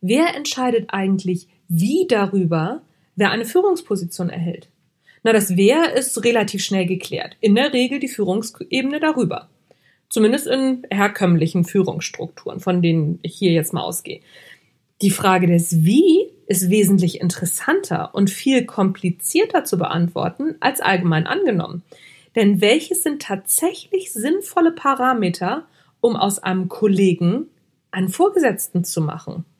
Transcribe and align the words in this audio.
Wer 0.00 0.34
entscheidet 0.34 0.86
eigentlich 0.88 1.48
wie 1.68 2.06
darüber, 2.08 2.82
wer 3.16 3.30
eine 3.30 3.44
Führungsposition 3.44 4.30
erhält? 4.30 4.68
Na, 5.24 5.32
das 5.32 5.56
Wer 5.56 5.94
ist 5.94 6.24
relativ 6.24 6.64
schnell 6.64 6.86
geklärt. 6.86 7.36
In 7.40 7.54
der 7.54 7.72
Regel 7.72 7.98
die 7.98 8.08
Führungsebene 8.08 9.00
darüber. 9.00 9.48
Zumindest 10.08 10.46
in 10.46 10.86
herkömmlichen 10.90 11.64
Führungsstrukturen, 11.64 12.60
von 12.60 12.80
denen 12.80 13.18
ich 13.22 13.34
hier 13.34 13.52
jetzt 13.52 13.72
mal 13.72 13.82
ausgehe. 13.82 14.20
Die 15.02 15.10
Frage 15.10 15.46
des 15.46 15.84
Wie 15.84 16.30
ist 16.46 16.70
wesentlich 16.70 17.20
interessanter 17.20 18.14
und 18.14 18.30
viel 18.30 18.64
komplizierter 18.64 19.64
zu 19.64 19.76
beantworten 19.76 20.56
als 20.60 20.80
allgemein 20.80 21.26
angenommen. 21.26 21.82
Denn 22.36 22.60
welches 22.60 23.02
sind 23.02 23.22
tatsächlich 23.22 24.12
sinnvolle 24.12 24.72
Parameter, 24.72 25.66
um 26.00 26.16
aus 26.16 26.38
einem 26.38 26.68
Kollegen 26.68 27.48
einen 27.90 28.08
Vorgesetzten 28.08 28.84
zu 28.84 29.02
machen? 29.02 29.44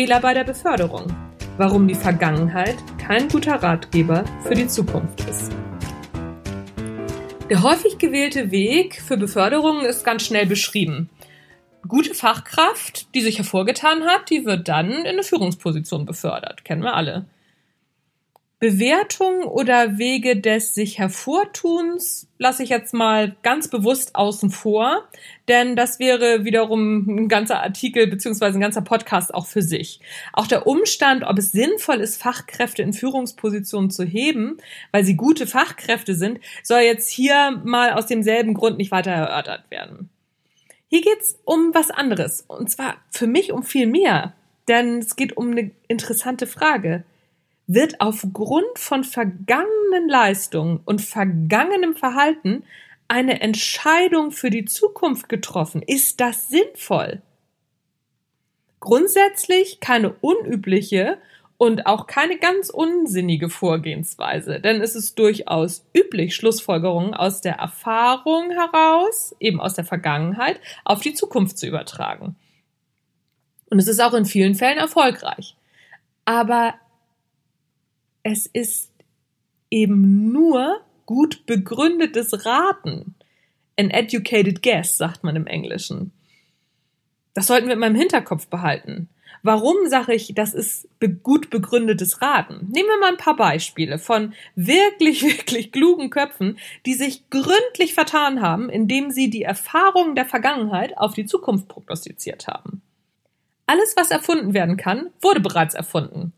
Fehler 0.00 0.20
bei 0.20 0.32
der 0.32 0.44
Beförderung. 0.44 1.14
Warum 1.58 1.86
die 1.86 1.94
Vergangenheit 1.94 2.76
kein 2.96 3.28
guter 3.28 3.62
Ratgeber 3.62 4.24
für 4.42 4.54
die 4.54 4.66
Zukunft 4.66 5.20
ist. 5.28 5.52
Der 7.50 7.62
häufig 7.62 7.98
gewählte 7.98 8.50
Weg 8.50 9.02
für 9.02 9.18
Beförderung 9.18 9.84
ist 9.84 10.02
ganz 10.02 10.24
schnell 10.24 10.46
beschrieben. 10.46 11.10
Gute 11.86 12.14
Fachkraft, 12.14 13.14
die 13.14 13.20
sich 13.20 13.36
hervorgetan 13.36 14.06
hat, 14.06 14.30
die 14.30 14.46
wird 14.46 14.68
dann 14.68 14.90
in 14.90 15.06
eine 15.06 15.22
Führungsposition 15.22 16.06
befördert. 16.06 16.64
Kennen 16.64 16.82
wir 16.82 16.94
alle. 16.94 17.26
Bewertung 18.60 19.44
oder 19.44 19.96
Wege 19.96 20.38
des 20.38 20.74
sich 20.74 20.98
hervortuns 20.98 22.28
lasse 22.36 22.62
ich 22.62 22.68
jetzt 22.68 22.92
mal 22.92 23.34
ganz 23.42 23.68
bewusst 23.68 24.14
außen 24.14 24.50
vor, 24.50 25.08
denn 25.48 25.76
das 25.76 25.98
wäre 25.98 26.44
wiederum 26.44 27.06
ein 27.08 27.28
ganzer 27.28 27.62
Artikel 27.62 28.06
beziehungsweise 28.06 28.58
ein 28.58 28.60
ganzer 28.60 28.82
Podcast 28.82 29.32
auch 29.32 29.46
für 29.46 29.62
sich. 29.62 30.00
Auch 30.34 30.46
der 30.46 30.66
Umstand, 30.66 31.24
ob 31.24 31.38
es 31.38 31.52
sinnvoll 31.52 32.02
ist, 32.02 32.20
Fachkräfte 32.20 32.82
in 32.82 32.92
Führungspositionen 32.92 33.90
zu 33.90 34.04
heben, 34.04 34.58
weil 34.92 35.04
sie 35.04 35.16
gute 35.16 35.46
Fachkräfte 35.46 36.14
sind, 36.14 36.38
soll 36.62 36.80
jetzt 36.80 37.10
hier 37.10 37.62
mal 37.64 37.94
aus 37.94 38.04
demselben 38.04 38.52
Grund 38.52 38.76
nicht 38.76 38.90
weiter 38.90 39.10
erörtert 39.10 39.70
werden. 39.70 40.10
Hier 40.88 41.00
geht's 41.00 41.38
um 41.46 41.70
was 41.72 41.90
anderes 41.90 42.44
und 42.46 42.70
zwar 42.70 42.98
für 43.10 43.26
mich 43.26 43.52
um 43.52 43.62
viel 43.62 43.86
mehr, 43.86 44.34
denn 44.68 44.98
es 44.98 45.16
geht 45.16 45.38
um 45.38 45.50
eine 45.52 45.70
interessante 45.88 46.46
Frage 46.46 47.04
wird 47.72 48.00
aufgrund 48.00 48.78
von 48.78 49.04
vergangenen 49.04 50.08
Leistungen 50.08 50.80
und 50.84 51.00
vergangenem 51.00 51.94
Verhalten 51.94 52.64
eine 53.06 53.40
Entscheidung 53.40 54.32
für 54.32 54.50
die 54.50 54.64
Zukunft 54.64 55.28
getroffen. 55.28 55.80
Ist 55.80 56.20
das 56.20 56.48
sinnvoll? 56.48 57.22
Grundsätzlich 58.80 59.78
keine 59.78 60.14
unübliche 60.20 61.18
und 61.58 61.86
auch 61.86 62.08
keine 62.08 62.38
ganz 62.38 62.70
unsinnige 62.70 63.48
Vorgehensweise, 63.48 64.58
denn 64.58 64.80
es 64.80 64.96
ist 64.96 65.16
durchaus 65.20 65.84
üblich, 65.94 66.34
Schlussfolgerungen 66.34 67.14
aus 67.14 67.40
der 67.40 67.56
Erfahrung 67.56 68.50
heraus, 68.50 69.36
eben 69.38 69.60
aus 69.60 69.74
der 69.74 69.84
Vergangenheit, 69.84 70.58
auf 70.84 71.02
die 71.02 71.14
Zukunft 71.14 71.56
zu 71.56 71.68
übertragen. 71.68 72.34
Und 73.70 73.78
es 73.78 73.86
ist 73.86 74.00
auch 74.00 74.14
in 74.14 74.24
vielen 74.24 74.56
Fällen 74.56 74.78
erfolgreich. 74.78 75.54
Aber 76.24 76.74
es 78.22 78.46
ist 78.46 78.90
eben 79.70 80.32
nur 80.32 80.80
gut 81.06 81.46
begründetes 81.46 82.44
Raten. 82.44 83.14
An 83.78 83.90
educated 83.90 84.62
guess, 84.62 84.98
sagt 84.98 85.24
man 85.24 85.36
im 85.36 85.46
Englischen. 85.46 86.12
Das 87.34 87.46
sollten 87.46 87.66
wir 87.66 87.74
in 87.74 87.80
meinem 87.80 87.94
Hinterkopf 87.94 88.48
behalten. 88.48 89.08
Warum 89.42 89.86
sage 89.86 90.12
ich, 90.14 90.34
das 90.34 90.52
ist 90.52 90.86
gut 91.22 91.48
begründetes 91.48 92.20
Raten? 92.20 92.68
Nehmen 92.70 92.88
wir 92.88 93.00
mal 93.00 93.12
ein 93.12 93.16
paar 93.16 93.36
Beispiele 93.36 93.98
von 93.98 94.34
wirklich, 94.54 95.22
wirklich 95.24 95.72
klugen 95.72 96.10
Köpfen, 96.10 96.58
die 96.84 96.94
sich 96.94 97.30
gründlich 97.30 97.94
vertan 97.94 98.42
haben, 98.42 98.68
indem 98.68 99.10
sie 99.10 99.30
die 99.30 99.42
Erfahrungen 99.42 100.14
der 100.14 100.26
Vergangenheit 100.26 100.98
auf 100.98 101.14
die 101.14 101.24
Zukunft 101.24 101.68
prognostiziert 101.68 102.48
haben. 102.48 102.82
Alles, 103.66 103.94
was 103.96 104.10
erfunden 104.10 104.52
werden 104.52 104.76
kann, 104.76 105.10
wurde 105.22 105.40
bereits 105.40 105.74
erfunden. 105.74 106.32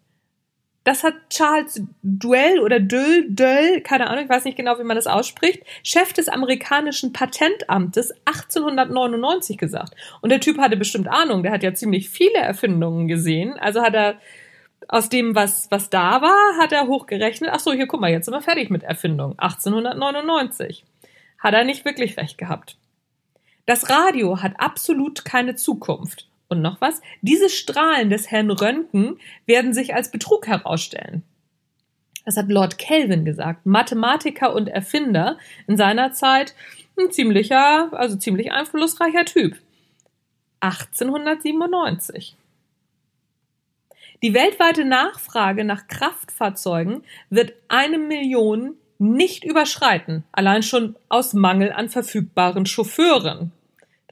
Das 0.85 1.05
hat 1.05 1.15
Charles 1.31 1.83
Duell 2.03 2.59
oder 2.59 2.81
Döll, 2.81 3.27
Döll, 3.29 3.81
keine 3.83 4.09
Ahnung, 4.09 4.25
ich 4.25 4.31
weiß 4.31 4.45
nicht 4.45 4.57
genau, 4.57 4.79
wie 4.81 4.85
man 4.85 4.97
das 4.97 5.07
ausspricht, 5.07 5.63
Chef 5.85 6.13
des 6.13 6.29
amerikanischen 6.29 7.13
Patentamtes 7.13 8.13
1899 8.25 9.59
gesagt. 9.59 9.95
Und 10.21 10.31
der 10.31 10.41
Typ 10.41 10.59
hatte 10.59 10.77
bestimmt 10.77 11.07
Ahnung, 11.07 11.45
der 11.45 11.53
hat 11.53 11.63
ja 11.63 11.73
ziemlich 11.73 12.11
viele 12.11 12.39
Erfindungen 12.39 13.07
gesehen. 13.07 13.55
Also 13.61 13.83
hat 13.83 13.95
er 13.95 14.19
aus 14.89 15.09
dem, 15.09 15.37
was, 15.37 15.71
was 15.71 15.89
da 15.89 16.21
war, 16.21 16.59
hat 16.61 16.73
er 16.73 16.89
hochgerechnet. 16.89 17.51
Ach 17.53 17.61
so, 17.61 17.73
hier 17.73 17.87
guck 17.87 18.01
mal, 18.01 18.11
jetzt 18.11 18.25
sind 18.25 18.35
wir 18.35 18.43
fertig 18.43 18.69
mit 18.69 18.83
Erfindung. 18.83 19.39
1899. 19.39 20.85
Hat 21.39 21.55
er 21.55 21.65
nicht 21.65 21.85
wirklich 21.85 22.17
recht 22.17 22.39
gehabt. 22.39 22.77
Das 23.67 23.89
Radio 23.89 24.43
hat 24.43 24.55
absolut 24.59 25.25
keine 25.25 25.55
Zukunft. 25.55 26.27
Und 26.53 26.61
noch 26.61 26.83
was? 26.83 27.01
Diese 27.23 27.49
Strahlen 27.49 28.11
des 28.11 28.31
Herrn 28.31 28.51
Röntgen 28.51 29.19
werden 29.47 29.73
sich 29.73 29.95
als 29.95 30.11
Betrug 30.11 30.47
herausstellen. 30.47 31.23
Das 32.27 32.37
hat 32.37 32.51
Lord 32.51 32.77
Kelvin 32.77 33.25
gesagt, 33.25 33.65
Mathematiker 33.65 34.55
und 34.55 34.69
Erfinder 34.69 35.39
in 35.67 35.79
seiner 35.79 36.13
Zeit 36.13 36.55
ein 36.99 37.11
ziemlicher, 37.11 37.89
also 37.93 38.17
ziemlich 38.17 38.53
einflussreicher 38.53 39.25
Typ. 39.25 39.57
1897. 40.61 42.37
Die 44.23 44.35
weltweite 44.35 44.85
Nachfrage 44.85 45.65
nach 45.65 45.89
Kraftfahrzeugen 45.89 47.03
wird 47.31 47.55
eine 47.69 47.97
Million 47.97 48.75
nicht 48.99 49.43
überschreiten, 49.43 50.23
allein 50.33 50.63
schon 50.63 50.97
aus 51.09 51.33
Mangel 51.33 51.73
an 51.73 51.89
verfügbaren 51.89 52.67
Chauffeuren. 52.67 53.53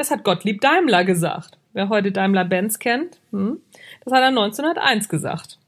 Das 0.00 0.11
hat 0.11 0.25
Gottlieb 0.25 0.62
Daimler 0.62 1.05
gesagt 1.05 1.59
wer 1.72 1.88
heute 1.88 2.12
Daimler-Benz 2.12 2.78
kennt, 2.78 3.19
hm, 3.31 3.61
das 4.05 4.12
hat 4.12 4.22
er 4.22 4.28
1901 4.28 5.09
gesagt. 5.09 5.59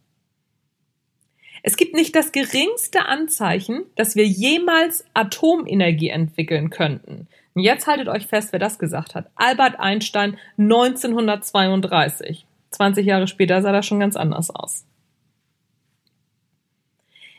Es 1.62 1.76
gibt 1.76 1.94
nicht 1.94 2.16
das 2.16 2.32
geringste 2.32 3.06
Anzeichen, 3.06 3.84
dass 3.94 4.16
wir 4.16 4.26
jemals 4.26 5.04
Atomenergie 5.14 6.08
entwickeln 6.08 6.70
könnten. 6.70 7.28
Und 7.54 7.62
jetzt 7.62 7.86
haltet 7.86 8.08
euch 8.08 8.26
fest, 8.26 8.52
wer 8.52 8.58
das 8.58 8.80
gesagt 8.80 9.14
hat. 9.14 9.30
Albert 9.36 9.78
Einstein 9.78 10.38
1932. 10.58 12.46
20 12.70 13.06
Jahre 13.06 13.28
später 13.28 13.62
sah 13.62 13.70
das 13.70 13.86
schon 13.86 14.00
ganz 14.00 14.16
anders 14.16 14.50
aus. 14.50 14.86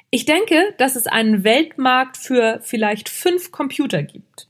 Ich 0.09 0.23
denke, 0.25 0.73
dass 0.77 0.95
es 0.95 1.07
einen 1.07 1.44
Weltmarkt 1.44 2.15
für 2.15 2.59
vielleicht 2.62 3.09
fünf 3.09 3.51
Computer 3.51 4.03
gibt. 4.03 4.47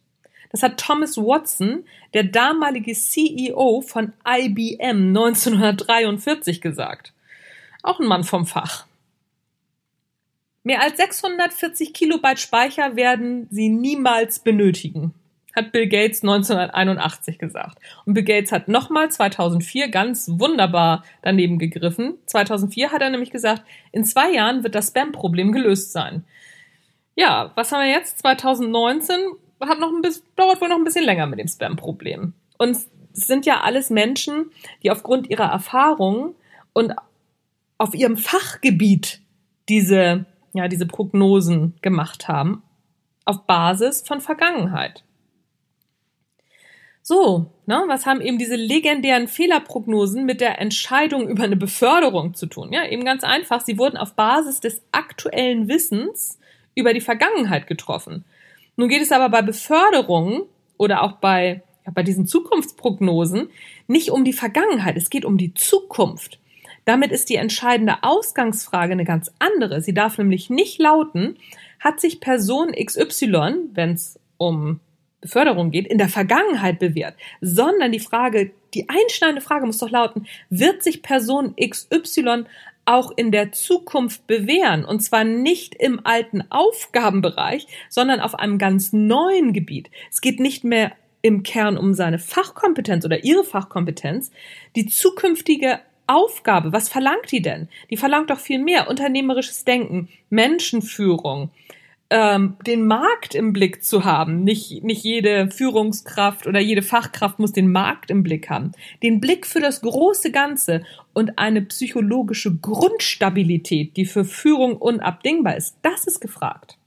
Das 0.54 0.62
hat 0.62 0.80
Thomas 0.80 1.18
Watson, 1.18 1.84
der 2.14 2.26
damalige 2.26 2.94
CEO 2.94 3.82
von 3.82 4.14
IBM 4.26 5.08
1943 5.08 6.62
gesagt. 6.62 7.12
Auch 7.82 8.00
ein 8.00 8.06
Mann 8.06 8.24
vom 8.24 8.46
Fach. 8.46 8.86
Mehr 10.62 10.84
als 10.84 10.98
640 10.98 11.92
Kilobyte 11.92 12.40
Speicher 12.40 12.96
werden 12.96 13.48
sie 13.50 13.68
niemals 13.68 14.40
benötigen, 14.40 15.16
hat 15.56 15.72
Bill 15.72 15.88
Gates 15.88 16.22
1981 16.22 17.40
gesagt. 17.40 17.80
Und 18.06 18.14
Bill 18.14 18.24
Gates 18.24 18.52
hat 18.52 18.68
nochmal 18.68 19.10
2004 19.10 19.90
ganz 19.90 20.30
wunderbar 20.34 21.04
daneben 21.24 21.58
gegriffen. 21.58 22.20
2004 22.28 22.92
hat 22.92 23.02
er 23.02 23.10
nämlich 23.10 23.32
gesagt, 23.32 23.64
in 23.92 24.06
zwei 24.06 24.32
Jahren 24.32 24.64
wird 24.64 24.76
das 24.76 24.90
Spam-Problem 24.90 25.52
gelöst 25.52 25.92
sein. 25.92 26.24
Ja, 27.16 27.52
was 27.56 27.72
haben 27.72 27.82
wir 27.82 27.92
jetzt? 27.92 28.20
2019 28.20 29.18
hat 29.68 29.80
noch 29.80 29.92
ein 29.92 30.02
bisschen, 30.02 30.24
dauert 30.36 30.62
wohl 30.62 30.70
noch 30.70 30.78
ein 30.78 30.84
bisschen 30.84 31.06
länger 31.06 31.28
mit 31.28 31.40
dem 31.40 31.48
Spam-Problem. 31.48 32.34
Und 32.58 32.72
es 32.72 32.88
sind 33.14 33.46
ja 33.46 33.62
alles 33.62 33.90
Menschen, 33.90 34.52
die 34.82 34.92
aufgrund 34.92 35.30
ihrer 35.30 35.52
Erfahrung 35.52 36.36
und 36.74 36.94
auf 37.78 37.94
ihrem 37.94 38.18
Fachgebiet 38.18 39.22
diese 39.70 40.26
ja, 40.54 40.68
diese 40.68 40.86
Prognosen 40.86 41.74
gemacht 41.82 42.28
haben 42.28 42.64
auf 43.26 43.46
Basis 43.46 44.04
von 44.06 44.22
Vergangenheit. 44.22 45.04
So, 47.02 47.52
ne, 47.66 47.84
was 47.88 48.06
haben 48.06 48.22
eben 48.22 48.38
diese 48.38 48.56
legendären 48.56 49.28
Fehlerprognosen 49.28 50.26
mit 50.26 50.40
der 50.40 50.60
Entscheidung 50.62 51.28
über 51.28 51.44
eine 51.44 51.58
Beförderung 51.58 52.34
zu 52.34 52.46
tun? 52.46 52.72
Ja, 52.72 52.86
eben 52.88 53.04
ganz 53.04 53.24
einfach. 53.24 53.62
Sie 53.62 53.78
wurden 53.78 53.98
auf 53.98 54.14
Basis 54.14 54.62
des 54.62 54.82
aktuellen 54.92 55.68
Wissens 55.68 56.40
über 56.76 56.94
die 56.94 57.02
Vergangenheit 57.02 57.68
getroffen. 57.68 58.24
Nun 58.76 58.90
geht 58.90 59.02
es 59.02 59.12
aber 59.12 59.30
bei 59.30 59.42
Beförderungen 59.42 60.44
oder 60.78 61.04
auch 61.04 61.14
bei, 61.14 61.62
ja, 61.86 61.92
bei 61.94 62.04
diesen 62.04 62.28
Zukunftsprognosen 62.28 63.50
nicht 63.88 64.12
um 64.12 64.24
die 64.24 64.34
Vergangenheit. 64.34 64.98
Es 64.98 65.10
geht 65.10 65.26
um 65.26 65.38
die 65.38 65.54
Zukunft. 65.54 66.40
Damit 66.86 67.12
ist 67.12 67.30
die 67.30 67.36
entscheidende 67.36 68.04
Ausgangsfrage 68.04 68.92
eine 68.92 69.06
ganz 69.06 69.32
andere. 69.40 69.82
Sie 69.82 69.94
darf 69.94 70.18
nämlich 70.18 70.50
nicht 70.50 70.80
lauten, 70.80 71.38
hat 71.80 72.00
sich 72.00 72.20
Person 72.20 72.74
XY, 72.74 73.70
wenn 73.74 73.92
es 73.92 74.20
um 74.38 74.80
Beförderung 75.22 75.72
geht, 75.72 75.88
in 75.88 75.98
der 75.98 76.10
Vergangenheit 76.10 76.80
bewährt, 76.80 77.16
sondern 77.40 77.94
die 77.94 78.00
Frage, 78.00 78.52
die 78.74 78.90
einschneidende 78.90 79.42
Frage 79.42 79.66
muss 79.66 79.78
doch 79.78 79.90
lauten, 79.90 80.28
wird 80.50 80.84
sich 80.84 81.02
Person 81.02 81.56
XY 81.56 82.44
auch 82.86 83.12
in 83.16 83.32
der 83.32 83.52
Zukunft 83.52 84.28
bewähren 84.28 84.84
und 84.86 85.00
zwar 85.02 85.24
nicht 85.24 85.76
im 85.76 86.06
alten 86.06 86.44
Aufgabenbereich, 86.50 87.68
sondern 87.90 88.20
auf 88.20 88.36
einem 88.36 88.58
ganz 88.58 88.94
neuen 88.94 89.54
Gebiet. 89.54 89.90
Es 90.12 90.22
geht 90.22 90.40
nicht 90.40 90.64
mehr 90.64 90.92
im 91.22 91.44
Kern 91.44 91.78
um 91.78 91.94
seine 91.94 92.20
Fachkompetenz 92.20 93.06
oder 93.06 93.24
ihre 93.24 93.46
Fachkompetenz. 93.46 94.32
Die 94.76 94.88
zukünftige 94.88 95.80
Aufgabe, 96.06 96.74
was 96.74 96.90
verlangt 96.90 97.32
die 97.32 97.42
denn? 97.42 97.70
Die 97.90 97.98
verlangt 97.98 98.30
doch 98.30 98.40
viel 98.40 98.60
mehr 98.60 98.90
unternehmerisches 98.90 99.64
Denken, 99.64 100.10
Menschenführung, 100.30 101.50
ähm, 102.10 102.58
den 102.66 102.86
Markt 102.86 103.34
im 103.34 103.54
Blick 103.54 103.84
zu 103.84 104.06
haben. 104.06 104.44
Nicht, 104.44 104.84
nicht 104.84 105.04
jede 105.04 105.50
Führungskraft 105.50 106.46
oder 106.48 106.60
jede 106.60 106.82
Fachkraft 106.82 107.40
muss 107.40 107.52
den 107.52 107.72
Markt 107.72 108.12
im 108.12 108.24
Blick 108.24 108.50
haben. 108.50 108.72
Den 109.02 109.20
Blick 109.20 109.48
für 109.48 109.62
das 109.62 109.82
große 109.82 110.32
Ganze 110.32 110.84
und 111.14 111.40
eine 111.40 111.62
psychologische 111.64 112.56
Grundstabilität, 112.56 113.98
die 113.98 114.06
für 114.06 114.26
Führung 114.26 114.78
unabdingbar 114.78 115.56
ist. 115.58 115.78
Das 115.82 116.06
ist 116.06 116.20
gefragt. 116.20 116.78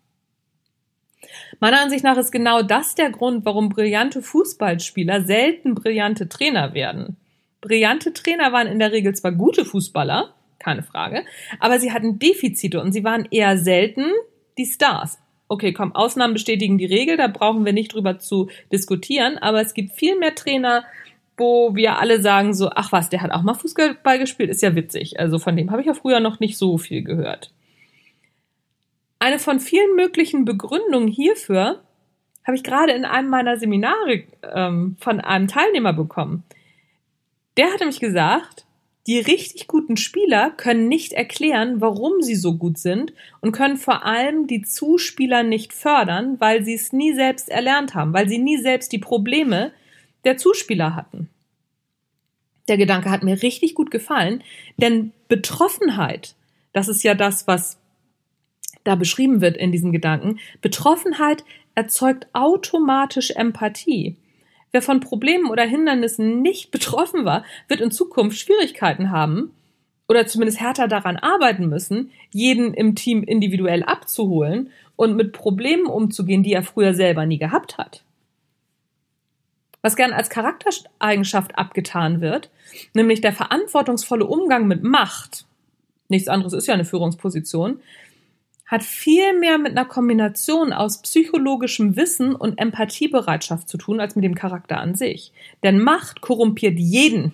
Meiner 1.61 1.81
Ansicht 1.81 2.05
nach 2.05 2.17
ist 2.17 2.31
genau 2.31 2.63
das 2.63 2.95
der 2.95 3.11
Grund, 3.11 3.45
warum 3.45 3.69
brillante 3.69 4.23
Fußballspieler 4.23 5.25
selten 5.25 5.75
brillante 5.75 6.29
Trainer 6.29 6.75
werden. 6.75 7.17
Brillante 7.61 8.13
Trainer 8.13 8.53
waren 8.53 8.67
in 8.67 8.79
der 8.79 8.93
Regel 8.93 9.15
zwar 9.15 9.33
gute 9.33 9.65
Fußballer, 9.65 10.35
keine 10.59 10.83
Frage, 10.83 11.25
aber 11.59 11.81
sie 11.81 11.93
hatten 11.93 12.19
Defizite 12.19 12.81
und 12.81 12.93
sie 12.93 13.05
waren 13.05 13.27
eher 13.31 13.59
selten 13.59 14.05
die 14.59 14.67
Stars. 14.67 15.19
Okay, 15.49 15.73
komm, 15.73 15.95
Ausnahmen 15.95 16.35
bestätigen 16.35 16.77
die 16.77 16.87
Regel, 16.87 17.17
da 17.17 17.29
brauchen 17.29 17.65
wir 17.65 17.73
nicht 17.73 17.95
drüber 17.95 18.19
zu 18.19 18.49
diskutieren, 18.73 19.39
aber 19.39 19.61
es 19.61 19.75
gibt 19.75 19.93
viel 19.93 20.19
mehr 20.19 20.35
Trainer, 20.35 20.85
wo 21.37 21.75
wir 21.75 21.99
alle 21.99 22.21
sagen 22.21 22.55
so, 22.55 22.71
ach 22.75 22.93
was, 22.93 23.11
der 23.11 23.23
hat 23.23 23.31
auch 23.31 23.43
mal 23.43 23.55
Fußball 23.55 24.19
gespielt, 24.19 24.51
ist 24.51 24.63
ja 24.63 24.75
witzig. 24.75 25.21
Also 25.21 25.39
von 25.39 25.57
dem 25.57 25.71
habe 25.71 25.83
ich 25.83 25.87
ja 25.87 25.95
früher 25.95 26.21
noch 26.21 26.41
nicht 26.41 26.57
so 26.57 26.79
viel 26.79 27.03
gehört. 27.03 27.53
Eine 29.19 29.39
von 29.39 29.61
vielen 29.61 29.97
möglichen 29.97 30.45
Begründungen 30.45 31.09
hierfür 31.09 31.83
habe 32.45 32.57
ich 32.57 32.63
gerade 32.63 32.93
in 32.93 33.05
einem 33.05 33.29
meiner 33.29 33.59
Seminare 33.59 34.25
ähm, 34.43 34.97
von 35.01 35.21
einem 35.21 35.49
Teilnehmer 35.49 35.93
bekommen. 35.93 36.45
Der 37.57 37.67
hat 37.73 37.81
nämlich 37.81 38.01
gesagt, 38.01 38.66
die 39.07 39.21
richtig 39.21 39.69
guten 39.69 39.97
Spieler 39.97 40.51
können 40.51 40.89
nicht 40.89 41.13
erklären, 41.13 41.81
warum 41.81 42.23
sie 42.23 42.35
so 42.35 42.57
gut 42.57 42.79
sind 42.79 43.13
und 43.41 43.53
können 43.53 43.77
vor 43.77 44.05
allem 44.05 44.47
die 44.47 44.63
Zuspieler 44.63 45.45
nicht 45.45 45.73
fördern, 45.73 46.41
weil 46.41 46.65
sie 46.65 46.75
es 46.75 46.93
nie 46.93 47.15
selbst 47.15 47.49
erlernt 47.49 47.95
haben, 47.95 48.13
weil 48.13 48.29
sie 48.29 48.39
nie 48.39 48.57
selbst 48.57 48.91
die 48.93 48.99
Probleme 48.99 49.73
der 50.25 50.37
Zuspieler 50.37 50.97
hatten. 50.97 51.29
Der 52.69 52.77
Gedanke 52.77 53.11
hat 53.11 53.23
mir 53.23 53.43
richtig 53.43 53.75
gut 53.77 53.93
gefallen, 53.93 54.43
denn 54.77 55.13
Betroffenheit, 55.29 56.35
das 56.73 56.89
ist 56.89 57.05
ja 57.05 57.15
das, 57.15 57.47
was 57.47 57.79
da 58.83 58.97
beschrieben 58.97 59.41
wird 59.41 59.57
in 59.57 59.71
diesem 59.71 59.93
Gedanken, 59.93 60.41
Betroffenheit 60.61 61.45
erzeugt 61.77 62.27
automatisch 62.33 63.31
Empathie. 63.31 64.17
Wer 64.77 64.83
von 64.83 65.01
Problemen 65.01 65.49
oder 65.49 65.63
Hindernissen 65.63 66.43
nicht 66.43 66.71
betroffen 66.71 67.25
war, 67.25 67.47
wird 67.67 67.81
in 67.81 67.91
Zukunft 67.91 68.37
Schwierigkeiten 68.37 69.11
haben 69.11 69.53
oder 70.07 70.27
zumindest 70.27 70.61
härter 70.61 70.87
daran 70.87 71.17
arbeiten 71.17 71.71
müssen, 71.71 72.11
jeden 72.31 72.75
im 72.75 72.95
Team 72.95 73.23
individuell 73.23 73.85
abzuholen 73.85 74.71
und 74.95 75.17
mit 75.17 75.33
Problemen 75.33 75.87
umzugehen, 75.87 76.43
die 76.43 76.53
er 76.53 76.63
früher 76.63 76.93
selber 76.93 77.25
nie 77.25 77.39
gehabt 77.39 77.79
hat. 77.79 78.05
Was 79.81 79.97
gern 79.97 80.13
als 80.13 80.29
Charaktereigenschaft 80.29 81.57
abgetan 81.57 82.21
wird, 82.21 82.51
nämlich 82.93 83.23
der 83.23 83.33
verantwortungsvolle 83.33 84.27
Umgang 84.27 84.67
mit 84.67 84.83
Macht, 84.83 85.47
nichts 86.09 86.29
anderes 86.29 86.53
ist 86.53 86.67
ja 86.67 86.75
eine 86.75 86.85
Führungsposition, 86.85 87.81
hat 88.67 88.83
viel 88.83 89.39
mehr 89.39 89.59
mit 89.59 89.73
einer 89.73 89.85
Kombination 89.85 90.73
aus 90.73 91.03
psychologischem 91.03 91.97
Wissen 91.97 92.35
und 92.35 92.59
Empathiebereitschaft 92.59 93.69
zu 93.69 93.79
tun, 93.79 94.01
als 94.01 94.17
mit 94.17 94.25
dem 94.25 94.35
Charakter 94.35 94.79
an 94.79 94.95
sich. 94.95 95.33
Denn 95.63 95.81
Macht 95.81 96.21
korrumpiert 96.21 96.79
jeden. 96.79 97.33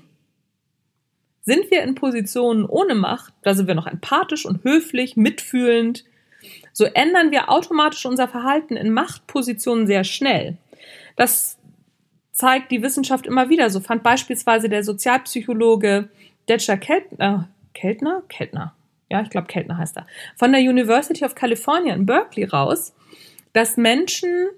Sind 1.40 1.70
wir 1.70 1.82
in 1.82 1.94
Positionen 1.94 2.66
ohne 2.66 2.94
Macht, 2.94 3.32
da 3.42 3.54
sind 3.54 3.66
wir 3.66 3.74
noch 3.74 3.86
empathisch 3.86 4.46
und 4.46 4.62
höflich, 4.62 5.16
mitfühlend, 5.16 6.04
so 6.72 6.84
ändern 6.84 7.30
wir 7.30 7.50
automatisch 7.50 8.06
unser 8.06 8.28
Verhalten 8.28 8.76
in 8.76 8.92
Machtpositionen 8.92 9.86
sehr 9.86 10.04
schnell. 10.04 10.56
Das 11.16 11.58
zeigt 12.32 12.70
die 12.70 12.82
Wissenschaft 12.82 13.26
immer 13.26 13.48
wieder. 13.48 13.70
So 13.70 13.80
fand 13.80 14.02
beispielsweise 14.02 14.68
der 14.68 14.82
Sozialpsychologe 14.82 16.08
Detscher 16.48 16.76
Keltner, 16.76 17.48
Keltner? 17.74 18.22
Keltner, 18.28 18.74
ja, 19.12 19.20
ich 19.20 19.28
glaube 19.28 19.46
Keltner 19.46 19.76
heißt 19.76 19.98
er, 19.98 20.06
von 20.36 20.52
der 20.52 20.62
University 20.62 21.22
of 21.22 21.34
California 21.34 21.94
in 21.94 22.06
Berkeley 22.06 22.44
raus, 22.44 22.94
dass 23.52 23.76
Menschen 23.76 24.48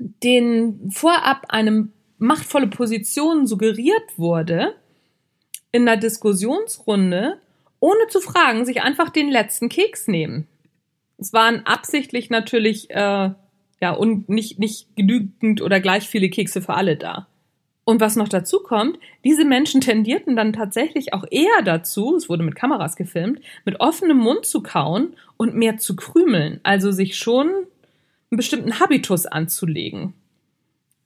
denen 0.00 0.90
vorab 0.90 1.46
eine 1.48 1.88
machtvolle 2.18 2.66
Position 2.66 3.46
suggeriert 3.46 4.18
wurde, 4.18 4.74
in 5.70 5.88
einer 5.88 5.96
Diskussionsrunde, 5.96 7.40
ohne 7.78 8.08
zu 8.08 8.20
fragen, 8.20 8.66
sich 8.66 8.82
einfach 8.82 9.10
den 9.10 9.30
letzten 9.30 9.68
Keks 9.68 10.08
nehmen. 10.08 10.48
Es 11.18 11.32
waren 11.32 11.64
absichtlich 11.64 12.30
natürlich 12.30 12.90
äh, 12.90 13.30
ja 13.80 13.90
und 13.92 14.28
nicht 14.28 14.58
nicht 14.58 14.94
genügend 14.96 15.62
oder 15.62 15.78
gleich 15.78 16.08
viele 16.08 16.30
Kekse 16.30 16.62
für 16.62 16.74
alle 16.74 16.96
da. 16.96 17.28
Und 17.84 18.00
was 18.00 18.14
noch 18.14 18.28
dazu 18.28 18.60
kommt, 18.60 18.98
diese 19.24 19.44
Menschen 19.44 19.80
tendierten 19.80 20.36
dann 20.36 20.52
tatsächlich 20.52 21.14
auch 21.14 21.24
eher 21.30 21.62
dazu, 21.64 22.14
es 22.16 22.28
wurde 22.28 22.44
mit 22.44 22.54
Kameras 22.54 22.94
gefilmt, 22.96 23.40
mit 23.64 23.80
offenem 23.80 24.18
Mund 24.18 24.46
zu 24.46 24.62
kauen 24.62 25.16
und 25.36 25.54
mehr 25.54 25.78
zu 25.78 25.96
krümeln, 25.96 26.60
also 26.62 26.92
sich 26.92 27.16
schon 27.16 27.48
einen 27.48 27.66
bestimmten 28.36 28.78
Habitus 28.78 29.26
anzulegen. 29.26 30.14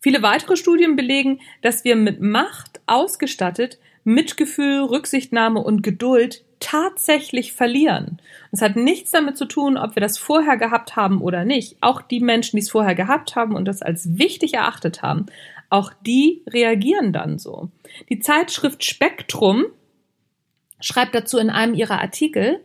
Viele 0.00 0.22
weitere 0.22 0.56
Studien 0.56 0.96
belegen, 0.96 1.40
dass 1.62 1.84
wir 1.84 1.96
mit 1.96 2.20
Macht 2.20 2.80
ausgestattet 2.86 3.78
Mitgefühl, 4.04 4.84
Rücksichtnahme 4.84 5.60
und 5.60 5.82
Geduld 5.82 6.44
tatsächlich 6.60 7.52
verlieren. 7.52 8.18
Es 8.52 8.62
hat 8.62 8.76
nichts 8.76 9.10
damit 9.10 9.36
zu 9.36 9.44
tun, 9.46 9.76
ob 9.76 9.96
wir 9.96 10.00
das 10.00 10.18
vorher 10.18 10.56
gehabt 10.56 10.96
haben 10.96 11.20
oder 11.20 11.44
nicht. 11.44 11.76
Auch 11.80 12.02
die 12.02 12.20
Menschen, 12.20 12.56
die 12.56 12.62
es 12.62 12.70
vorher 12.70 12.94
gehabt 12.94 13.36
haben 13.36 13.54
und 13.54 13.66
das 13.66 13.82
als 13.82 14.18
wichtig 14.18 14.54
erachtet 14.54 15.02
haben, 15.02 15.26
auch 15.68 15.92
die 16.06 16.42
reagieren 16.48 17.12
dann 17.12 17.38
so. 17.38 17.70
Die 18.08 18.20
Zeitschrift 18.20 18.84
Spektrum 18.84 19.66
schreibt 20.80 21.14
dazu 21.14 21.38
in 21.38 21.50
einem 21.50 21.74
ihrer 21.74 22.00
Artikel, 22.00 22.60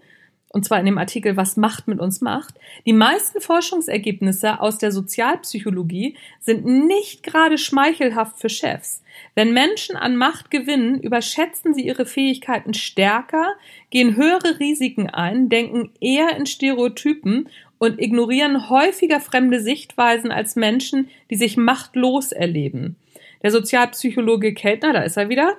und 0.53 0.65
zwar 0.65 0.79
in 0.79 0.85
dem 0.85 0.97
Artikel 0.97 1.37
Was 1.37 1.55
Macht 1.55 1.87
mit 1.87 1.99
uns 1.99 2.21
macht, 2.21 2.55
die 2.85 2.93
meisten 2.93 3.39
Forschungsergebnisse 3.39 4.59
aus 4.59 4.77
der 4.77 4.91
Sozialpsychologie 4.91 6.17
sind 6.39 6.65
nicht 6.65 7.23
gerade 7.23 7.57
schmeichelhaft 7.57 8.39
für 8.39 8.49
Chefs. 8.49 9.01
Wenn 9.33 9.53
Menschen 9.53 9.95
an 9.95 10.15
Macht 10.17 10.51
gewinnen, 10.51 10.99
überschätzen 10.99 11.73
sie 11.73 11.85
ihre 11.85 12.05
Fähigkeiten 12.05 12.73
stärker, 12.73 13.53
gehen 13.89 14.15
höhere 14.15 14.59
Risiken 14.59 15.09
ein, 15.09 15.49
denken 15.49 15.91
eher 16.01 16.35
in 16.35 16.45
Stereotypen 16.45 17.49
und 17.77 17.99
ignorieren 17.99 18.69
häufiger 18.69 19.19
fremde 19.19 19.61
Sichtweisen 19.61 20.31
als 20.31 20.55
Menschen, 20.55 21.09
die 21.29 21.35
sich 21.35 21.57
machtlos 21.57 22.31
erleben. 22.31 22.95
Der 23.41 23.51
Sozialpsychologe 23.51 24.53
Keltner, 24.53 24.93
da 24.93 25.01
ist 25.01 25.17
er 25.17 25.29
wieder, 25.29 25.55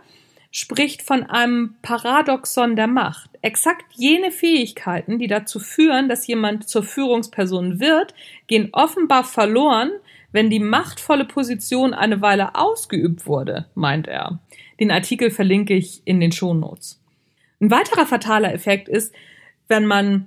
spricht 0.50 1.02
von 1.02 1.24
einem 1.24 1.74
Paradoxon 1.82 2.76
der 2.76 2.86
Macht. 2.86 3.31
Exakt 3.42 3.84
jene 3.94 4.30
Fähigkeiten, 4.30 5.18
die 5.18 5.26
dazu 5.26 5.58
führen, 5.58 6.08
dass 6.08 6.26
jemand 6.26 6.68
zur 6.68 6.84
Führungsperson 6.84 7.80
wird, 7.80 8.14
gehen 8.46 8.68
offenbar 8.72 9.24
verloren, 9.24 9.90
wenn 10.30 10.48
die 10.48 10.60
machtvolle 10.60 11.24
Position 11.24 11.92
eine 11.92 12.22
Weile 12.22 12.54
ausgeübt 12.54 13.26
wurde, 13.26 13.66
meint 13.74 14.08
er. 14.08 14.38
Den 14.80 14.90
Artikel 14.90 15.30
verlinke 15.30 15.74
ich 15.74 16.02
in 16.04 16.20
den 16.20 16.32
Shownotes. 16.32 17.00
Ein 17.60 17.70
weiterer 17.70 18.06
fataler 18.06 18.54
Effekt 18.54 18.88
ist, 18.88 19.14
wenn 19.68 19.86
man 19.86 20.26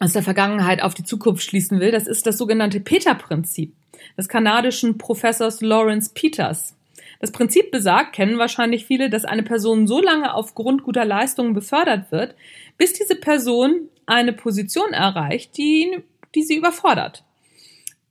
aus 0.00 0.12
der 0.12 0.22
Vergangenheit 0.22 0.82
auf 0.82 0.94
die 0.94 1.04
Zukunft 1.04 1.42
schließen 1.42 1.80
will, 1.80 1.90
das 1.90 2.06
ist 2.06 2.26
das 2.26 2.38
sogenannte 2.38 2.80
Peter-Prinzip 2.80 3.74
des 4.16 4.28
kanadischen 4.28 4.98
Professors 4.98 5.60
Lawrence 5.60 6.10
Peters. 6.14 6.76
Das 7.20 7.32
Prinzip 7.32 7.70
besagt, 7.70 8.14
kennen 8.14 8.38
wahrscheinlich 8.38 8.84
viele, 8.86 9.10
dass 9.10 9.24
eine 9.24 9.42
Person 9.42 9.86
so 9.86 10.00
lange 10.00 10.34
aufgrund 10.34 10.82
guter 10.82 11.04
Leistungen 11.04 11.54
befördert 11.54 12.12
wird, 12.12 12.34
bis 12.78 12.92
diese 12.92 13.16
Person 13.16 13.88
eine 14.06 14.32
Position 14.32 14.92
erreicht, 14.92 15.56
die, 15.56 15.98
die 16.34 16.42
sie 16.42 16.56
überfordert. 16.56 17.24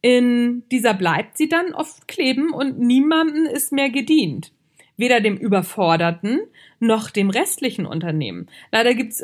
In 0.01 0.63
dieser 0.71 0.93
bleibt 0.93 1.37
sie 1.37 1.49
dann 1.49 1.73
oft 1.73 2.07
kleben 2.07 2.51
und 2.51 2.79
niemandem 2.79 3.45
ist 3.45 3.71
mehr 3.71 3.89
gedient. 3.89 4.51
Weder 4.97 5.19
dem 5.19 5.35
Überforderten 5.35 6.41
noch 6.79 7.09
dem 7.09 7.29
restlichen 7.29 7.85
Unternehmen. 7.85 8.47
Leider 8.71 8.93
gibt's 8.93 9.23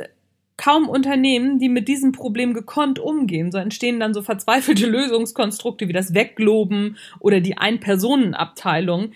kaum 0.62 0.90
Unternehmen, 0.90 1.58
die 1.58 1.70
mit 1.70 1.88
diesem 1.88 2.12
Problem 2.12 2.54
gekonnt 2.54 3.00
umgehen. 3.00 3.52
So 3.52 3.58
entstehen 3.58 4.00
dann 4.00 4.14
so 4.14 4.22
verzweifelte 4.22 4.86
Lösungskonstrukte 4.90 5.88
wie 5.88 5.94
das 5.94 6.14
Wegloben 6.14 6.98
oder 7.20 7.42
die 7.42 7.58
Ein-Personen-Abteilung, 7.58 9.12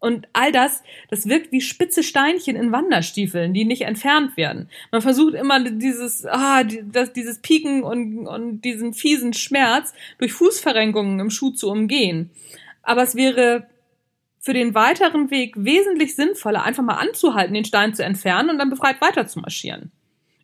und 0.00 0.28
all 0.32 0.52
das, 0.52 0.82
das 1.10 1.28
wirkt 1.28 1.52
wie 1.52 1.60
spitze 1.60 2.02
Steinchen 2.02 2.56
in 2.56 2.72
Wanderstiefeln, 2.72 3.54
die 3.54 3.64
nicht 3.64 3.82
entfernt 3.82 4.36
werden. 4.36 4.68
Man 4.92 5.02
versucht 5.02 5.34
immer 5.34 5.60
dieses, 5.60 6.24
ah, 6.26 6.64
das, 6.64 7.12
dieses 7.12 7.40
Pieken 7.40 7.82
und, 7.82 8.26
und 8.26 8.60
diesen 8.62 8.94
fiesen 8.94 9.32
Schmerz 9.32 9.92
durch 10.18 10.32
Fußverrenkungen 10.32 11.20
im 11.20 11.30
Schuh 11.30 11.50
zu 11.50 11.70
umgehen. 11.70 12.30
Aber 12.82 13.02
es 13.02 13.14
wäre 13.14 13.66
für 14.40 14.54
den 14.54 14.74
weiteren 14.74 15.30
Weg 15.30 15.54
wesentlich 15.56 16.14
sinnvoller, 16.14 16.64
einfach 16.64 16.82
mal 16.82 16.94
anzuhalten, 16.94 17.54
den 17.54 17.64
Stein 17.64 17.94
zu 17.94 18.04
entfernen 18.04 18.50
und 18.50 18.58
dann 18.58 18.70
befreit 18.70 19.00
weiter 19.00 19.26
zu 19.26 19.40
marschieren. 19.40 19.90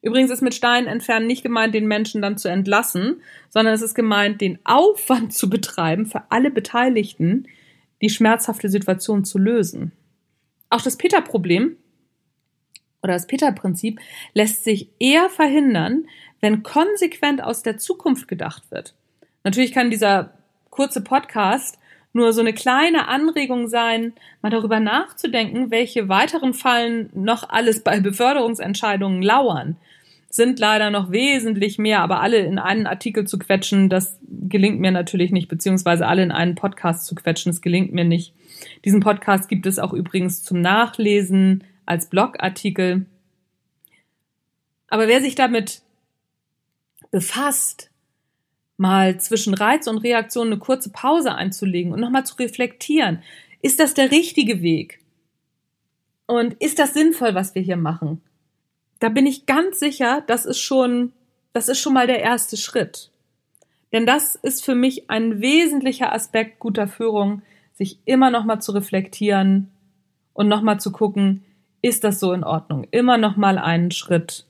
Übrigens 0.02 0.30
ist 0.30 0.42
mit 0.42 0.54
Stein 0.54 0.86
entfernen 0.86 1.26
nicht 1.26 1.42
gemeint, 1.42 1.74
den 1.74 1.86
Menschen 1.86 2.20
dann 2.20 2.36
zu 2.36 2.48
entlassen, 2.48 3.22
sondern 3.48 3.72
es 3.72 3.80
ist 3.80 3.94
gemeint, 3.94 4.42
den 4.42 4.58
Aufwand 4.64 5.32
zu 5.32 5.48
betreiben 5.48 6.04
für 6.04 6.24
alle 6.28 6.50
Beteiligten, 6.50 7.46
die 8.04 8.10
schmerzhafte 8.10 8.68
Situation 8.68 9.24
zu 9.24 9.38
lösen. 9.38 9.92
Auch 10.68 10.82
das 10.82 10.98
Peter-Problem 10.98 11.76
oder 13.02 13.14
das 13.14 13.26
Peter-Prinzip 13.26 13.98
lässt 14.34 14.62
sich 14.62 14.90
eher 14.98 15.30
verhindern, 15.30 16.04
wenn 16.40 16.62
konsequent 16.62 17.42
aus 17.42 17.62
der 17.62 17.78
Zukunft 17.78 18.28
gedacht 18.28 18.70
wird. 18.70 18.94
Natürlich 19.42 19.72
kann 19.72 19.90
dieser 19.90 20.34
kurze 20.68 21.02
Podcast 21.02 21.78
nur 22.12 22.34
so 22.34 22.42
eine 22.42 22.52
kleine 22.52 23.08
Anregung 23.08 23.68
sein, 23.68 24.12
mal 24.42 24.50
darüber 24.50 24.80
nachzudenken, 24.80 25.70
welche 25.70 26.10
weiteren 26.10 26.52
Fallen 26.52 27.08
noch 27.14 27.48
alles 27.48 27.82
bei 27.82 28.00
Beförderungsentscheidungen 28.00 29.22
lauern 29.22 29.76
sind 30.34 30.58
leider 30.58 30.90
noch 30.90 31.12
wesentlich 31.12 31.78
mehr, 31.78 32.00
aber 32.00 32.20
alle 32.20 32.38
in 32.38 32.58
einen 32.58 32.88
Artikel 32.88 33.24
zu 33.24 33.38
quetschen, 33.38 33.88
das 33.88 34.18
gelingt 34.48 34.80
mir 34.80 34.90
natürlich 34.90 35.30
nicht, 35.30 35.46
beziehungsweise 35.46 36.08
alle 36.08 36.24
in 36.24 36.32
einen 36.32 36.56
Podcast 36.56 37.06
zu 37.06 37.14
quetschen, 37.14 37.52
das 37.52 37.60
gelingt 37.60 37.92
mir 37.92 38.04
nicht. 38.04 38.34
Diesen 38.84 38.98
Podcast 38.98 39.48
gibt 39.48 39.64
es 39.64 39.78
auch 39.78 39.92
übrigens 39.92 40.42
zum 40.42 40.60
Nachlesen 40.60 41.62
als 41.86 42.08
Blogartikel. 42.10 43.06
Aber 44.88 45.06
wer 45.06 45.20
sich 45.20 45.36
damit 45.36 45.82
befasst, 47.12 47.92
mal 48.76 49.20
zwischen 49.20 49.54
Reiz 49.54 49.86
und 49.86 49.98
Reaktion 49.98 50.48
eine 50.48 50.58
kurze 50.58 50.90
Pause 50.90 51.36
einzulegen 51.36 51.92
und 51.92 52.00
nochmal 52.00 52.26
zu 52.26 52.34
reflektieren, 52.40 53.22
ist 53.62 53.78
das 53.78 53.94
der 53.94 54.10
richtige 54.10 54.62
Weg? 54.62 54.98
Und 56.26 56.54
ist 56.54 56.80
das 56.80 56.92
sinnvoll, 56.92 57.36
was 57.36 57.54
wir 57.54 57.62
hier 57.62 57.76
machen? 57.76 58.20
Da 59.04 59.10
bin 59.10 59.26
ich 59.26 59.44
ganz 59.44 59.80
sicher, 59.80 60.22
das 60.26 60.46
ist 60.46 60.60
schon, 60.60 61.12
das 61.52 61.68
ist 61.68 61.78
schon 61.78 61.92
mal 61.92 62.06
der 62.06 62.22
erste 62.22 62.56
Schritt. 62.56 63.10
Denn 63.92 64.06
das 64.06 64.34
ist 64.34 64.64
für 64.64 64.74
mich 64.74 65.10
ein 65.10 65.42
wesentlicher 65.42 66.14
Aspekt 66.14 66.58
guter 66.58 66.88
Führung, 66.88 67.42
sich 67.74 67.98
immer 68.06 68.30
noch 68.30 68.46
mal 68.46 68.60
zu 68.60 68.72
reflektieren 68.72 69.70
und 70.32 70.48
noch 70.48 70.62
mal 70.62 70.80
zu 70.80 70.90
gucken, 70.90 71.44
ist 71.82 72.02
das 72.02 72.18
so 72.18 72.32
in 72.32 72.44
Ordnung? 72.44 72.86
Immer 72.92 73.18
noch 73.18 73.36
mal 73.36 73.58
einen 73.58 73.90
Schritt 73.90 74.46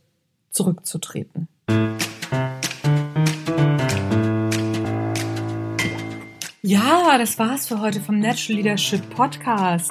zurückzutreten. 0.53 1.49
Ja, 6.63 7.19
das 7.19 7.41
war's 7.41 7.67
für 7.67 7.81
heute 7.81 8.01
vom 8.01 8.21
Natural 8.21 8.63
Leadership 8.63 9.11
Podcast. 9.11 9.91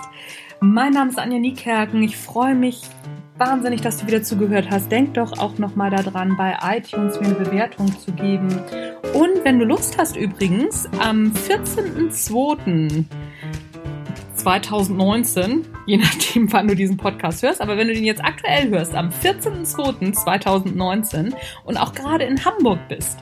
Mein 0.61 0.93
Name 0.93 1.09
ist 1.09 1.19
Anja 1.19 1.37
Niekerken. 1.37 2.01
Ich 2.01 2.15
freue 2.15 2.55
mich 2.55 2.83
wahnsinnig, 3.37 3.81
dass 3.81 3.97
du 3.97 4.07
wieder 4.07 4.23
zugehört 4.23 4.67
hast. 4.69 4.91
Denk 4.91 5.15
doch 5.15 5.37
auch 5.39 5.57
nochmal 5.57 5.89
daran, 5.89 6.35
bei 6.37 6.57
iTunes 6.63 7.19
mir 7.19 7.27
eine 7.27 7.35
Bewertung 7.35 7.87
zu 7.99 8.11
geben. 8.11 8.49
Und 9.13 9.43
wenn 9.43 9.59
du 9.59 9.65
Lust 9.65 9.97
hast 9.97 10.15
übrigens, 10.15 10.87
am 10.99 11.31
14.02. 11.33 13.05
2019, 14.43 15.65
je 15.85 15.97
nachdem, 15.97 16.47
wann 16.53 16.67
du 16.67 16.75
diesen 16.75 16.97
Podcast 16.97 17.43
hörst, 17.43 17.61
aber 17.61 17.77
wenn 17.77 17.87
du 17.87 17.93
den 17.93 18.03
jetzt 18.03 18.21
aktuell 18.23 18.69
hörst, 18.69 18.93
am 18.93 19.09
14.02.2019 19.09 21.33
und 21.63 21.77
auch 21.77 21.93
gerade 21.93 22.25
in 22.25 22.43
Hamburg 22.43 22.79
bist, 22.89 23.19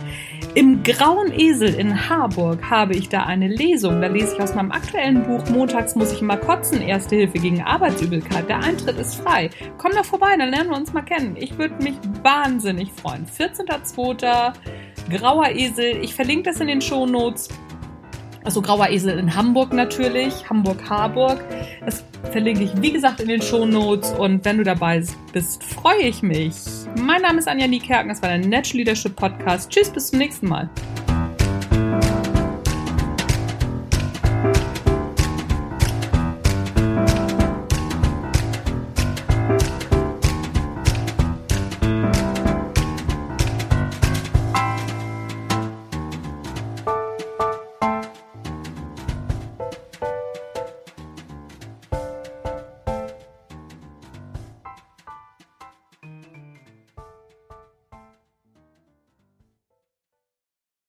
im 0.56 0.82
Grauen 0.82 1.32
Esel 1.32 1.76
in 1.76 2.10
Harburg 2.10 2.68
habe 2.68 2.96
ich 2.96 3.08
da 3.08 3.22
eine 3.24 3.48
Lesung. 3.48 4.02
Da 4.02 4.08
lese 4.08 4.34
ich 4.36 4.42
aus 4.42 4.56
meinem 4.56 4.72
aktuellen 4.72 5.22
Buch 5.24 5.48
Montags 5.50 5.96
muss 5.96 6.12
ich 6.12 6.22
immer 6.22 6.38
kotzen, 6.38 6.82
Erste 6.82 7.16
Hilfe 7.16 7.38
gegen 7.38 7.62
Arbeitsübelkeit. 7.62 8.50
Der 8.50 8.58
Eintritt 8.60 8.98
ist 8.98 9.14
frei. 9.16 9.52
Komm 9.78 9.92
doch 9.92 10.06
vorbei, 10.06 10.36
dann 10.38 10.50
lernen 10.50 10.72
wir 10.72 10.78
uns 10.78 10.92
mal 10.92 11.04
kennen. 11.04 11.36
Ich 11.38 11.56
würde 11.58 11.76
mich 11.84 11.94
wahnsinnig 12.24 12.92
freuen. 12.92 13.28
14.02. 13.28 14.54
Grauer 15.10 15.50
Esel. 15.50 15.98
Ich 16.02 16.16
verlinke 16.16 16.50
das 16.50 16.60
in 16.60 16.68
den 16.68 16.82
Show 16.82 17.06
Notes. 17.06 17.50
Also 18.44 18.62
Grauer 18.62 18.90
Esel 18.90 19.20
in 19.20 19.36
Hamburg 19.36 19.72
natürlich, 19.74 20.50
Hamburg-Harburg. 20.50 21.44
Das 21.86 22.04
verlinke 22.32 22.64
ich, 22.64 22.82
wie 22.82 22.92
gesagt, 22.92 23.20
in 23.20 23.28
den 23.28 23.42
Show 23.42 23.66
Notes. 23.66 24.12
Und 24.12 24.44
wenn 24.46 24.58
du 24.58 24.64
dabei 24.64 25.04
bist, 25.32 25.64
freue 25.64 26.02
ich 26.02 26.24
mich. 26.24 26.56
Mein 27.00 27.22
Name 27.22 27.40
ist 27.40 27.48
Anja 27.48 27.68
Niekerken, 27.68 28.10
das 28.10 28.22
war 28.22 28.30
der 28.30 28.40
Natural 28.40 28.78
Leadership 28.78 29.16
Podcast. 29.16 29.70
Tschüss, 29.70 29.90
bis 29.90 30.08
zum 30.08 30.20
nächsten 30.20 30.48
Mal. 30.48 30.70